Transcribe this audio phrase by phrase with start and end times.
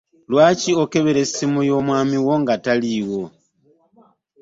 [0.31, 3.23] Lwaki okebera essimu y'omwami wo nga taliiwo?